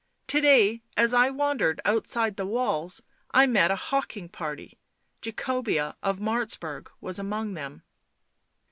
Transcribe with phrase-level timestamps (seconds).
[0.29, 4.79] "To day as I wandered out side the walls I met a hawking party.
[5.21, 7.83] Jacobea of Martzburg was among them."